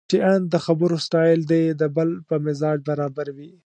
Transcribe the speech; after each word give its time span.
چې 0.09 0.17
ان 0.29 0.41
د 0.53 0.55
خبرو 0.65 0.95
سټایل 1.05 1.41
دې 1.51 1.63
د 1.81 1.83
بل 1.95 2.09
په 2.27 2.35
مزاج 2.45 2.77
برابر 2.89 3.27
وي. 3.37 3.51